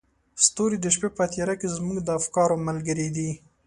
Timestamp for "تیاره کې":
1.33-1.67